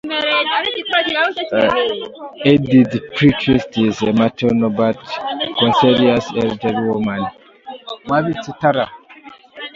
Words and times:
Edith 2.51 2.93
Pritchet 3.13 3.71
is 3.87 4.01
a 4.01 4.11
maternal 4.11 4.71
but 4.79 4.97
censorious 5.59 6.25
elderly 6.41 6.87
woman. 6.89 7.21